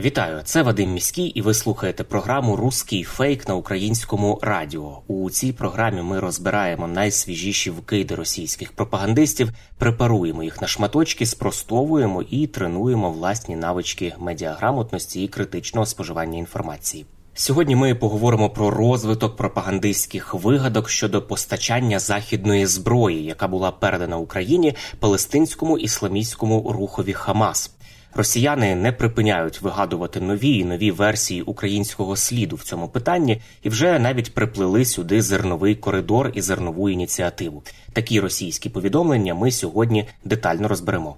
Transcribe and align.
Вітаю, 0.00 0.40
це 0.44 0.62
Вадим 0.62 0.92
Міський, 0.92 1.26
і 1.26 1.42
ви 1.42 1.54
слухаєте 1.54 2.04
програму 2.04 2.56
Руський 2.56 3.04
фейк 3.04 3.48
на 3.48 3.54
українському 3.54 4.38
радіо. 4.42 5.02
У 5.06 5.30
цій 5.30 5.52
програмі 5.52 6.02
ми 6.02 6.20
розбираємо 6.20 6.88
найсвіжіші 6.88 7.70
вкиди 7.70 8.14
російських 8.14 8.72
пропагандистів, 8.72 9.52
препаруємо 9.78 10.42
їх 10.42 10.60
на 10.62 10.68
шматочки, 10.68 11.26
спростовуємо 11.26 12.22
і 12.22 12.46
тренуємо 12.46 13.10
власні 13.10 13.56
навички 13.56 14.14
медіаграмотності 14.18 15.24
і 15.24 15.28
критичного 15.28 15.86
споживання 15.86 16.38
інформації. 16.38 17.06
Сьогодні 17.34 17.76
ми 17.76 17.94
поговоримо 17.94 18.50
про 18.50 18.70
розвиток 18.70 19.36
пропагандистських 19.36 20.34
вигадок 20.34 20.90
щодо 20.90 21.22
постачання 21.22 21.98
західної 21.98 22.66
зброї, 22.66 23.24
яка 23.24 23.48
була 23.48 23.70
передана 23.70 24.16
Україні 24.16 24.74
палестинському 25.00 25.78
ісламістському 25.78 26.72
рухові 26.72 27.12
Хамас. 27.12 27.74
Росіяни 28.14 28.74
не 28.74 28.92
припиняють 28.92 29.62
вигадувати 29.62 30.20
нові 30.20 30.58
і 30.58 30.64
нові 30.64 30.90
версії 30.90 31.42
українського 31.42 32.16
сліду 32.16 32.56
в 32.56 32.62
цьому 32.62 32.88
питанні 32.88 33.40
і 33.62 33.68
вже 33.68 33.98
навіть 33.98 34.34
приплили 34.34 34.84
сюди 34.84 35.22
зерновий 35.22 35.74
коридор 35.74 36.30
і 36.34 36.42
зернову 36.42 36.90
ініціативу. 36.90 37.62
Такі 37.92 38.20
російські 38.20 38.68
повідомлення 38.68 39.34
ми 39.34 39.50
сьогодні 39.50 40.08
детально 40.24 40.68
розберемо. 40.68 41.16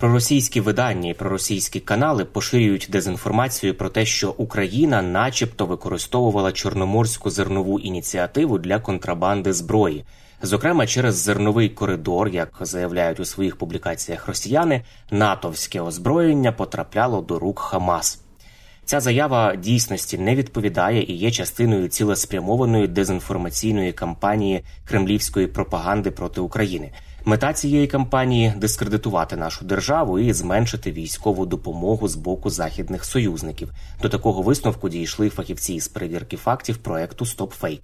Проросійські 0.00 0.60
видання 0.60 1.10
і 1.10 1.14
проросійські 1.14 1.80
канали 1.80 2.24
поширюють 2.24 2.88
дезінформацію 2.90 3.74
про 3.74 3.88
те, 3.88 4.06
що 4.06 4.34
Україна, 4.38 5.02
начебто, 5.02 5.66
використовувала 5.66 6.52
чорноморську 6.52 7.30
зернову 7.30 7.80
ініціативу 7.80 8.58
для 8.58 8.78
контрабанди 8.78 9.52
зброї. 9.52 10.04
Зокрема, 10.42 10.86
через 10.86 11.14
зерновий 11.14 11.68
коридор, 11.68 12.28
як 12.28 12.58
заявляють 12.60 13.20
у 13.20 13.24
своїх 13.24 13.56
публікаціях 13.56 14.28
росіяни, 14.28 14.82
натовське 15.10 15.80
озброєння 15.80 16.52
потрапляло 16.52 17.20
до 17.20 17.38
рук 17.38 17.58
Хамас. 17.58 18.22
Ця 18.84 19.00
заява 19.00 19.56
дійсності 19.56 20.18
не 20.18 20.34
відповідає 20.34 21.02
і 21.02 21.12
є 21.12 21.30
частиною 21.30 21.88
цілеспрямованої 21.88 22.88
дезінформаційної 22.88 23.92
кампанії 23.92 24.64
кремлівської 24.84 25.46
пропаганди 25.46 26.10
проти 26.10 26.40
України. 26.40 26.92
Мета 27.24 27.52
цієї 27.52 27.86
кампанії 27.86 28.52
дискредитувати 28.56 29.36
нашу 29.36 29.64
державу 29.64 30.18
і 30.18 30.32
зменшити 30.32 30.92
військову 30.92 31.46
допомогу 31.46 32.08
з 32.08 32.16
боку 32.16 32.50
західних 32.50 33.04
союзників. 33.04 33.72
До 34.02 34.08
такого 34.08 34.42
висновку 34.42 34.88
дійшли 34.88 35.28
фахівці 35.28 35.80
з 35.80 35.88
перевірки 35.88 36.36
фактів 36.36 36.76
проекту 36.76 37.26
«Стопфейк». 37.26 37.82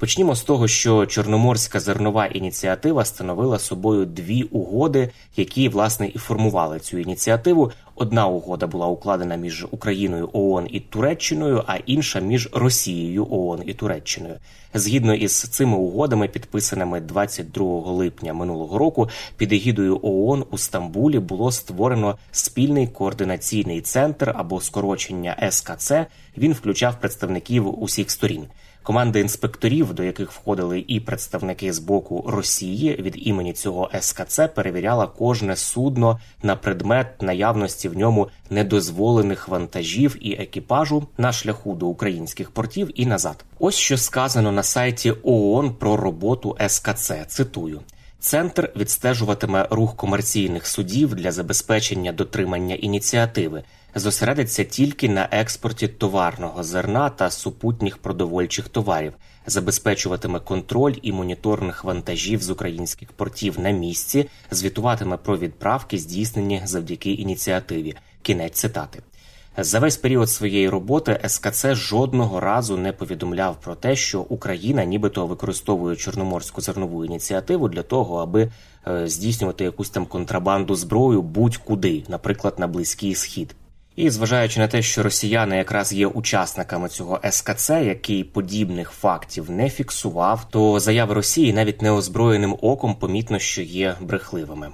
Почнімо 0.00 0.34
з 0.34 0.42
того, 0.42 0.68
що 0.68 1.06
Чорноморська 1.06 1.80
зернова 1.80 2.26
ініціатива 2.26 3.04
становила 3.04 3.58
собою 3.58 4.06
дві 4.06 4.42
угоди, 4.42 5.10
які 5.36 5.68
власне 5.68 6.10
і 6.14 6.18
формували 6.18 6.80
цю 6.80 6.98
ініціативу. 6.98 7.72
Одна 7.94 8.26
угода 8.26 8.66
була 8.66 8.86
укладена 8.86 9.36
між 9.36 9.66
Україною 9.70 10.30
ООН 10.32 10.68
і 10.70 10.80
Туреччиною, 10.80 11.64
а 11.66 11.76
інша 11.76 12.20
між 12.20 12.48
Росією 12.52 13.26
ООН 13.30 13.62
і 13.66 13.74
Туреччиною. 13.74 14.34
Згідно 14.74 15.14
із 15.14 15.42
цими 15.42 15.76
угодами, 15.76 16.28
підписаними 16.28 17.00
22 17.00 17.64
липня 17.80 18.34
минулого 18.34 18.78
року, 18.78 19.08
під 19.36 19.52
егідою 19.52 20.00
ООН 20.02 20.44
у 20.50 20.58
Стамбулі 20.58 21.18
було 21.18 21.52
створено 21.52 22.18
спільний 22.32 22.86
координаційний 22.86 23.80
центр 23.80 24.32
або 24.36 24.60
скорочення 24.60 25.50
СКЦ. 25.50 25.92
Він 26.36 26.52
включав 26.52 27.00
представників 27.00 27.82
усіх 27.82 28.10
сторін. 28.10 28.46
Команди 28.82 29.20
інспекторів, 29.20 29.94
до 29.94 30.02
яких 30.02 30.32
входили 30.32 30.84
і 30.88 31.00
представники 31.00 31.72
з 31.72 31.78
боку 31.78 32.24
Росії 32.28 32.96
від 32.96 33.26
імені 33.28 33.52
цього 33.52 33.90
СКЦ, 34.00 34.40
перевіряла 34.54 35.06
кожне 35.06 35.56
судно 35.56 36.20
на 36.42 36.56
предмет 36.56 37.22
наявності 37.22 37.88
в 37.88 37.96
ньому 37.96 38.28
недозволених 38.50 39.48
вантажів 39.48 40.16
і 40.20 40.32
екіпажу 40.32 41.06
на 41.18 41.32
шляху 41.32 41.74
до 41.74 41.86
українських 41.86 42.50
портів 42.50 42.90
і 42.94 43.06
назад. 43.06 43.44
Ось 43.58 43.74
що 43.74 43.96
сказано 43.96 44.52
на 44.52 44.62
сайті 44.62 45.14
ООН 45.22 45.74
про 45.74 45.96
роботу 45.96 46.56
СКЦ. 46.68 47.12
Цитую. 47.26 47.80
Центр 48.20 48.72
відстежуватиме 48.76 49.68
рух 49.70 49.96
комерційних 49.96 50.66
судів 50.66 51.14
для 51.14 51.32
забезпечення 51.32 52.12
дотримання 52.12 52.74
ініціативи, 52.74 53.62
зосередиться 53.94 54.64
тільки 54.64 55.08
на 55.08 55.28
експорті 55.30 55.88
товарного 55.88 56.62
зерна 56.62 57.10
та 57.10 57.30
супутніх 57.30 57.98
продовольчих 57.98 58.68
товарів, 58.68 59.12
забезпечуватиме 59.46 60.40
контроль 60.40 60.94
і 61.02 61.12
моніторинг 61.12 61.80
вантажів 61.84 62.42
з 62.42 62.50
українських 62.50 63.12
портів 63.12 63.60
на 63.60 63.70
місці, 63.70 64.28
звітуватиме 64.50 65.16
про 65.16 65.38
відправки, 65.38 65.98
здійснені 65.98 66.62
завдяки 66.64 67.12
ініціативі. 67.12 67.94
Кінець 68.22 68.58
цитати. 68.58 69.02
За 69.56 69.78
весь 69.78 69.96
період 69.96 70.30
своєї 70.30 70.68
роботи 70.68 71.20
СКЦ 71.26 71.66
жодного 71.66 72.40
разу 72.40 72.76
не 72.76 72.92
повідомляв 72.92 73.60
про 73.60 73.74
те, 73.74 73.96
що 73.96 74.20
Україна 74.20 74.84
нібито 74.84 75.26
використовує 75.26 75.96
чорноморську 75.96 76.60
зернову 76.60 77.04
ініціативу 77.04 77.68
для 77.68 77.82
того, 77.82 78.16
аби 78.16 78.50
е, 78.88 79.08
здійснювати 79.08 79.64
якусь 79.64 79.90
там 79.90 80.06
контрабанду 80.06 80.74
зброю 80.74 81.22
будь-куди, 81.22 82.04
наприклад, 82.08 82.54
на 82.58 82.66
близький 82.66 83.14
схід. 83.14 83.54
І 83.96 84.10
зважаючи 84.10 84.60
на 84.60 84.68
те, 84.68 84.82
що 84.82 85.02
росіяни 85.02 85.56
якраз 85.56 85.92
є 85.92 86.06
учасниками 86.06 86.88
цього 86.88 87.20
СКЦ, 87.30 87.70
який 87.70 88.24
подібних 88.24 88.90
фактів 88.90 89.50
не 89.50 89.70
фіксував, 89.70 90.50
то 90.50 90.80
заяви 90.80 91.14
Росії 91.14 91.52
навіть 91.52 91.82
неозброєним 91.82 92.56
оком 92.60 92.94
помітно, 92.94 93.38
що 93.38 93.62
є 93.62 93.96
брехливими. 94.00 94.68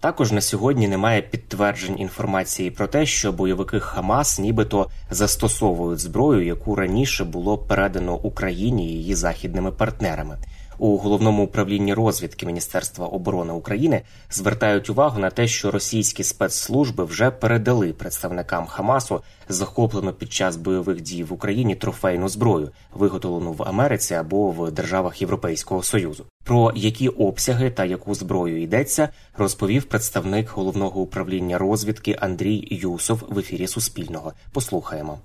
Також 0.00 0.32
на 0.32 0.40
сьогодні 0.40 0.88
немає 0.88 1.22
підтверджень 1.22 2.00
інформації 2.00 2.70
про 2.70 2.86
те, 2.86 3.06
що 3.06 3.32
бойовики 3.32 3.80
Хамас 3.80 4.38
нібито 4.38 4.86
застосовують 5.10 6.00
зброю, 6.00 6.46
яку 6.46 6.74
раніше 6.74 7.24
було 7.24 7.58
передано 7.58 8.14
Україні 8.14 8.86
і 8.86 8.92
її 8.92 9.14
західними 9.14 9.72
партнерами. 9.72 10.38
У 10.82 10.96
головному 10.96 11.44
управлінні 11.44 11.94
розвідки 11.94 12.46
Міністерства 12.46 13.06
оборони 13.06 13.52
України 13.52 14.02
звертають 14.30 14.90
увагу 14.90 15.18
на 15.18 15.30
те, 15.30 15.48
що 15.48 15.70
російські 15.70 16.24
спецслужби 16.24 17.04
вже 17.04 17.30
передали 17.30 17.92
представникам 17.92 18.66
Хамасу 18.66 19.20
захоплену 19.48 20.12
під 20.12 20.32
час 20.32 20.56
бойових 20.56 21.00
дій 21.00 21.24
в 21.24 21.32
Україні 21.32 21.74
трофейну 21.74 22.28
зброю, 22.28 22.70
виготовлену 22.94 23.52
в 23.52 23.62
Америці 23.62 24.14
або 24.14 24.50
в 24.50 24.70
державах 24.70 25.20
Європейського 25.20 25.82
союзу. 25.82 26.24
Про 26.44 26.72
які 26.74 27.08
обсяги 27.08 27.70
та 27.70 27.84
яку 27.84 28.14
зброю 28.14 28.62
йдеться, 28.62 29.08
розповів 29.36 29.84
представник 29.84 30.48
головного 30.48 31.00
управління 31.00 31.58
розвідки 31.58 32.16
Андрій 32.20 32.68
Юсов 32.70 33.22
в 33.28 33.38
ефірі 33.38 33.66
Суспільного. 33.66 34.32
Послухаємо. 34.52 35.18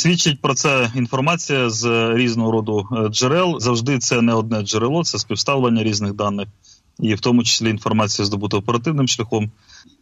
Свідчить 0.00 0.40
про 0.40 0.54
це 0.54 0.92
інформація 0.94 1.70
з 1.70 2.14
різного 2.14 2.50
роду 2.50 2.88
е, 2.92 3.08
джерел. 3.08 3.60
Завжди 3.60 3.98
це 3.98 4.22
не 4.22 4.34
одне 4.34 4.62
джерело, 4.62 5.04
це 5.04 5.18
співставлення 5.18 5.82
різних 5.82 6.14
даних, 6.14 6.48
і 7.00 7.14
в 7.14 7.20
тому 7.20 7.44
числі 7.44 7.70
інформація 7.70 8.26
здобута 8.26 8.56
оперативним 8.56 9.08
шляхом. 9.08 9.50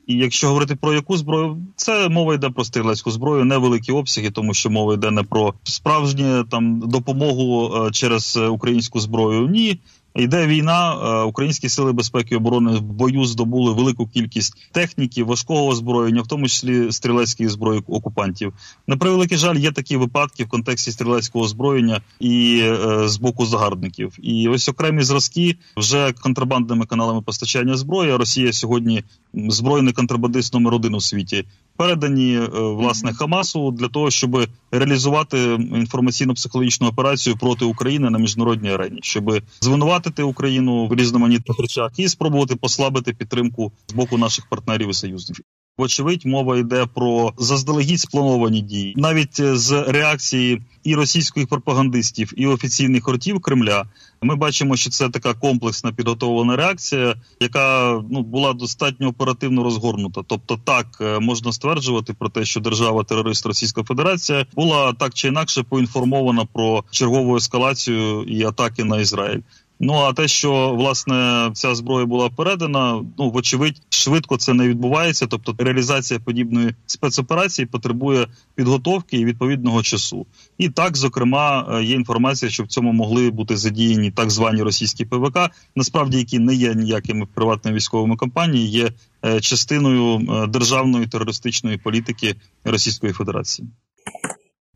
І 0.06 0.14
якщо 0.14 0.48
говорити 0.48 0.76
про 0.76 0.94
яку 0.94 1.16
зброю, 1.16 1.66
це 1.76 2.08
мова 2.08 2.34
йде 2.34 2.50
про 2.50 2.64
стрілецьку 2.64 3.10
зброю, 3.10 3.44
невеликі 3.44 3.92
обсяги, 3.92 4.30
тому 4.30 4.54
що 4.54 4.70
мова 4.70 4.94
йде 4.94 5.10
не 5.10 5.22
про 5.22 5.54
справжню 5.62 6.44
там 6.44 6.80
допомогу 6.80 7.76
е, 7.76 7.90
через 7.90 8.36
українську 8.36 9.00
зброю. 9.00 9.48
Ні, 9.48 9.80
Йде 10.14 10.46
війна, 10.46 10.94
е, 10.94 11.22
українські 11.22 11.68
сили 11.68 11.92
безпеки 11.92 12.34
і 12.34 12.38
оборони 12.38 12.70
в 12.70 12.80
бою 12.80 13.24
здобули 13.24 13.72
велику 13.72 14.06
кількість 14.06 14.72
техніки, 14.72 15.24
важкого 15.24 15.66
озброєння, 15.66 16.22
в 16.22 16.26
тому 16.26 16.48
числі 16.48 16.92
стрілецької 16.92 17.48
зброї 17.48 17.82
окупантів. 17.86 18.52
На 18.86 18.96
превеликий 18.96 19.38
жаль, 19.38 19.56
є 19.56 19.72
такі 19.72 19.96
випадки 19.96 20.44
в 20.44 20.48
контексті 20.48 20.92
стрілецького 20.92 21.44
озброєння 21.44 22.00
і 22.20 22.60
е, 22.62 23.08
з 23.08 23.16
боку 23.16 23.46
загарбників. 23.46 24.12
І 24.22 24.48
ось 24.48 24.68
окремі 24.68 25.02
зразки 25.02 25.56
вже 25.76 26.12
контрабандними 26.12 26.86
каналами 26.86 27.22
постачання 27.22 27.76
зброї. 27.76 28.16
Росія 28.16 28.52
сьогодні 28.52 29.04
збройний 29.34 29.92
контрабандист 29.92 30.54
номер 30.54 30.74
один 30.74 30.94
у 30.94 31.00
світі. 31.00 31.44
Передані 31.78 32.36
е, 32.36 32.48
власне 32.52 33.14
Хамасу 33.14 33.70
для 33.70 33.88
того, 33.88 34.10
щоб 34.10 34.46
реалізувати 34.70 35.36
інформаційно-психологічну 35.54 36.88
операцію 36.88 37.36
проти 37.36 37.64
України 37.64 38.10
на 38.10 38.18
міжнародній 38.18 38.70
арені, 38.70 38.98
щоб 39.02 39.42
звинуватити 39.60 40.22
Україну 40.22 40.86
в 40.86 40.94
різноманітних 40.94 41.58
речах 41.60 41.90
і 41.96 42.08
спробувати 42.08 42.56
послабити 42.56 43.12
підтримку 43.12 43.72
з 43.88 43.92
боку 43.92 44.18
наших 44.18 44.48
партнерів 44.48 44.90
і 44.90 44.94
союзників. 44.94 45.44
Вочевидь, 45.78 46.26
мова 46.26 46.58
йде 46.58 46.86
про 46.94 47.32
заздалегідь 47.38 48.00
сплановані 48.00 48.60
дії, 48.60 48.94
навіть 48.96 49.40
е, 49.40 49.56
з 49.56 49.82
реакції 49.88 50.62
і 50.84 50.94
російських 50.94 51.48
пропагандистів, 51.48 52.32
і 52.36 52.46
офіційних 52.46 53.08
ротів 53.08 53.40
Кремля. 53.40 53.84
Ми 54.22 54.36
бачимо, 54.36 54.76
що 54.76 54.90
це 54.90 55.08
така 55.08 55.34
комплексна 55.34 55.92
підготовлена 55.92 56.56
реакція, 56.56 57.14
яка 57.40 58.00
ну 58.10 58.22
була 58.22 58.52
достатньо 58.52 59.08
оперативно 59.08 59.64
розгорнута. 59.64 60.20
Тобто, 60.26 60.58
так 60.64 60.86
е, 61.00 61.18
можна 61.18 61.52
стверджувати 61.52 62.14
про 62.14 62.28
те, 62.28 62.44
що 62.44 62.60
держава-терорист 62.60 63.46
Російська 63.46 63.82
Федерація 63.82 64.46
була 64.54 64.92
так 64.92 65.14
чи 65.14 65.28
інакше 65.28 65.62
поінформована 65.62 66.44
про 66.44 66.84
чергову 66.90 67.36
ескалацію 67.36 68.22
і 68.22 68.44
атаки 68.44 68.84
на 68.84 69.00
Ізраїль. 69.00 69.40
Ну 69.80 69.94
а 69.94 70.12
те, 70.12 70.28
що 70.28 70.74
власне 70.74 71.50
ця 71.54 71.74
зброя 71.74 72.06
була 72.06 72.30
передана, 72.30 73.04
ну 73.18 73.30
вочевидь, 73.30 73.82
швидко 73.88 74.36
це 74.36 74.54
не 74.54 74.68
відбувається. 74.68 75.26
Тобто 75.26 75.54
реалізація 75.58 76.20
подібної 76.20 76.74
спецоперації 76.86 77.66
потребує 77.66 78.26
підготовки 78.54 79.16
і 79.16 79.24
відповідного 79.24 79.82
часу. 79.82 80.26
І 80.58 80.68
так, 80.68 80.96
зокрема, 80.96 81.66
е, 81.70 81.84
є 81.84 81.94
інформація, 81.94 82.50
що 82.50 82.62
в 82.62 82.66
цьому 82.66 82.92
могли 82.92 83.30
бути 83.30 83.56
задіяні 83.56 84.10
так 84.10 84.30
звані 84.30 84.62
російські 84.62 85.04
ПВК, 85.04 85.38
насправді 85.76 86.18
які 86.18 86.38
не 86.38 86.54
є 86.54 86.74
ніякими 86.74 87.26
приватними 87.34 87.76
військовими 87.76 88.16
компаніями, 88.16 88.68
є 88.68 88.90
е, 89.24 89.40
частиною 89.40 90.18
е, 90.18 90.46
державної 90.46 91.06
терористичної 91.06 91.78
політики 91.78 92.34
Російської 92.64 93.12
Федерації. 93.12 93.68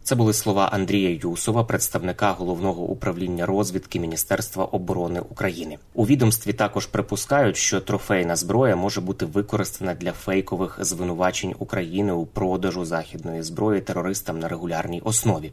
Це 0.04 0.14
були 0.14 0.32
слова 0.32 0.68
Андрія 0.72 1.18
Юсова, 1.22 1.64
представника 1.64 2.32
головного 2.32 2.82
управління 2.82 3.46
розвідки 3.46 4.00
Міністерства 4.00 4.64
оборони 4.64 5.20
України. 5.20 5.78
У 5.94 6.06
відомстві 6.06 6.52
також 6.52 6.86
припускають, 6.86 7.56
що 7.56 7.80
трофейна 7.80 8.36
зброя 8.36 8.76
може 8.76 9.00
бути 9.00 9.26
використана 9.26 9.94
для 9.94 10.12
фейкових 10.12 10.78
звинувачень 10.80 11.54
України 11.58 12.12
у 12.12 12.26
продажу 12.26 12.84
західної 12.84 13.42
зброї 13.42 13.80
терористам 13.80 14.38
на 14.38 14.48
регулярній 14.48 15.00
основі. 15.00 15.52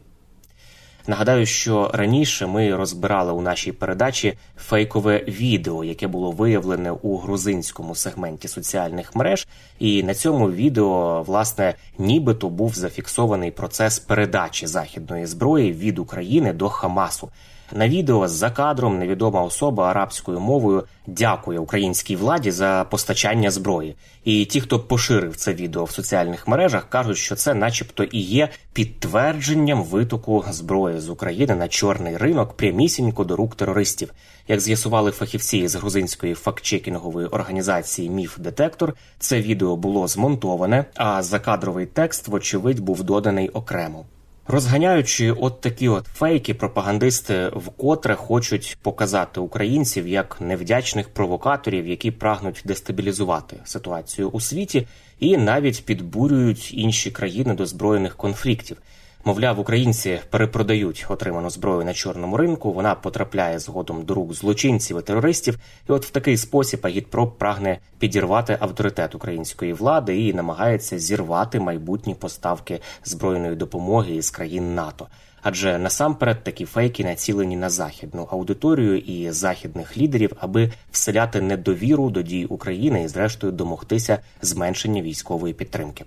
Нагадаю, 1.10 1.46
що 1.46 1.90
раніше 1.94 2.46
ми 2.46 2.76
розбирали 2.76 3.32
у 3.32 3.40
нашій 3.40 3.72
передачі 3.72 4.38
фейкове 4.58 5.18
відео, 5.28 5.84
яке 5.84 6.08
було 6.08 6.30
виявлене 6.30 6.90
у 6.90 7.16
грузинському 7.16 7.94
сегменті 7.94 8.48
соціальних 8.48 9.16
мереж, 9.16 9.46
і 9.78 10.02
на 10.02 10.14
цьому 10.14 10.50
відео 10.50 11.22
власне 11.22 11.74
нібито 11.98 12.48
був 12.48 12.74
зафіксований 12.74 13.50
процес 13.50 13.98
передачі 13.98 14.66
західної 14.66 15.26
зброї 15.26 15.72
від 15.72 15.98
України 15.98 16.52
до 16.52 16.68
Хамасу. 16.68 17.28
На 17.72 17.88
відео 17.88 18.28
за 18.28 18.50
кадром 18.50 18.98
невідома 18.98 19.42
особа 19.42 19.90
арабською 19.90 20.40
мовою 20.40 20.84
дякує 21.06 21.58
українській 21.58 22.16
владі 22.16 22.50
за 22.50 22.86
постачання 22.90 23.50
зброї. 23.50 23.96
І 24.24 24.44
ті, 24.44 24.60
хто 24.60 24.80
поширив 24.80 25.36
це 25.36 25.54
відео 25.54 25.84
в 25.84 25.90
соціальних 25.90 26.48
мережах, 26.48 26.88
кажуть, 26.88 27.16
що 27.16 27.36
це, 27.36 27.54
начебто, 27.54 28.04
і 28.04 28.18
є 28.18 28.48
підтвердженням 28.72 29.82
витоку 29.82 30.44
зброї 30.50 31.00
з 31.00 31.08
України 31.08 31.54
на 31.54 31.68
чорний 31.68 32.16
ринок 32.16 32.52
прямісінько 32.52 33.24
до 33.24 33.36
рук 33.36 33.54
терористів. 33.54 34.12
Як 34.48 34.60
з'ясували 34.60 35.10
фахівці 35.10 35.68
з 35.68 35.74
грузинської 35.74 36.34
фактчекінгової 36.34 37.26
організації 37.26 38.10
Міф 38.10 38.38
Детектор, 38.38 38.94
це 39.18 39.40
відео 39.40 39.76
було 39.76 40.08
змонтоване, 40.08 40.84
а 40.94 41.22
закадровий 41.22 41.86
текст, 41.86 42.28
вочевидь, 42.28 42.80
був 42.80 43.02
доданий 43.02 43.48
окремо. 43.48 44.04
Розганяючи 44.52 45.32
от 45.32 45.60
такі 45.60 45.88
от 45.88 46.06
фейки, 46.06 46.54
пропагандисти 46.54 47.52
вкотре 47.56 48.14
хочуть 48.14 48.78
показати 48.82 49.40
українців 49.40 50.08
як 50.08 50.40
невдячних 50.40 51.08
провокаторів, 51.08 51.86
які 51.86 52.10
прагнуть 52.10 52.62
дестабілізувати 52.64 53.56
ситуацію 53.64 54.28
у 54.28 54.40
світі, 54.40 54.86
і 55.20 55.36
навіть 55.36 55.84
підбурюють 55.84 56.74
інші 56.74 57.10
країни 57.10 57.54
до 57.54 57.66
збройних 57.66 58.16
конфліктів. 58.16 58.76
Мовляв, 59.24 59.60
українці 59.60 60.20
перепродають 60.30 61.06
отриману 61.08 61.50
зброю 61.50 61.84
на 61.84 61.94
чорному 61.94 62.36
ринку. 62.36 62.72
Вона 62.72 62.94
потрапляє 62.94 63.58
згодом 63.58 64.02
до 64.02 64.14
рук 64.14 64.34
злочинців 64.34 64.98
і 64.98 65.02
терористів. 65.02 65.58
І 65.88 65.92
от 65.92 66.06
в 66.06 66.10
такий 66.10 66.36
спосіб 66.36 66.80
Агітпроп 66.82 67.38
прагне 67.38 67.78
підірвати 67.98 68.56
авторитет 68.60 69.14
української 69.14 69.72
влади 69.72 70.20
і 70.20 70.34
намагається 70.34 70.98
зірвати 70.98 71.60
майбутні 71.60 72.14
поставки 72.14 72.80
збройної 73.04 73.56
допомоги 73.56 74.14
із 74.14 74.30
країн 74.30 74.74
НАТО. 74.74 75.06
Адже 75.42 75.78
насамперед 75.78 76.42
такі 76.44 76.64
фейки 76.64 77.04
націлені 77.04 77.56
на 77.56 77.70
західну 77.70 78.28
аудиторію 78.30 78.98
і 78.98 79.30
західних 79.30 79.96
лідерів, 79.96 80.32
аби 80.40 80.72
вселяти 80.90 81.40
недовіру 81.40 82.10
до 82.10 82.22
дій 82.22 82.44
України 82.44 83.02
і, 83.02 83.08
зрештою, 83.08 83.52
домогтися 83.52 84.18
зменшення 84.42 85.02
військової 85.02 85.54
підтримки. 85.54 86.04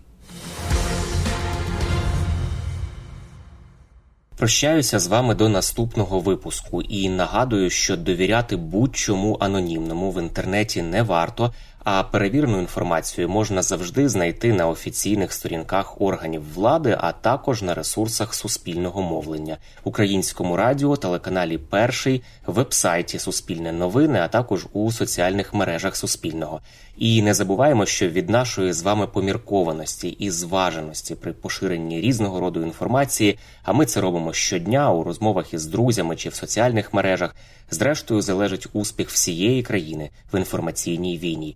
Прощаюся 4.44 5.00
з 5.00 5.08
вами 5.08 5.36
до 5.36 5.50
наступного 5.50 6.20
випуску. 6.20 6.82
І 6.82 7.10
нагадую, 7.10 7.70
що 7.70 7.98
довіряти 7.98 8.56
будь-чому 8.56 9.38
анонімному 9.40 10.12
в 10.12 10.22
інтернеті 10.22 10.82
не 10.82 11.04
варто, 11.04 11.54
а 11.84 12.04
перевірену 12.04 12.60
інформацію 12.60 13.30
можна 13.30 13.62
завжди 13.62 14.10
знайти 14.10 14.54
на 14.54 14.68
офіційних 14.68 15.34
сторінках 15.34 16.02
органів 16.02 16.54
влади, 16.54 16.98
а 17.00 17.12
також 17.12 17.62
на 17.62 17.74
ресурсах 17.74 18.34
суспільного 18.34 19.02
мовлення, 19.02 19.58
українському 19.84 20.58
радіо, 20.58 20.96
телеканалі 20.96 21.58
Перший, 21.58 22.24
вебсайті 22.46 23.20
Суспільне 23.20 23.72
новини, 23.72 24.20
а 24.20 24.28
також 24.28 24.68
у 24.74 24.92
соціальних 24.92 25.54
мережах 25.54 25.96
Суспільного. 25.96 26.62
І 26.98 27.22
не 27.22 27.34
забуваємо, 27.34 27.86
що 27.86 28.10
від 28.10 28.30
нашої 28.30 28.74
з 28.74 28.82
вами 28.82 29.08
поміркованості 29.08 30.10
і 30.10 30.30
зваженості 30.30 31.16
при 31.16 31.34
поширенні 31.34 32.02
різного 32.02 32.40
роду 32.40 32.62
інформації, 32.62 33.40
а 33.64 33.74
ми 33.74 33.86
це 33.86 34.02
робимо 34.02 34.34
щодня 34.34 34.92
у 34.92 35.04
розмовах 35.04 35.54
із 35.54 35.66
друзями 35.66 36.16
чи 36.16 36.30
в 36.30 36.36
соціальних 36.36 36.94
мережах. 36.94 37.36
Зрештою 37.72 38.22
залежить 38.22 38.68
успіх 38.74 39.10
всієї 39.10 39.64
країни 39.64 40.10
в 40.34 40.38
інформаційній 40.38 41.18
війні. 41.18 41.56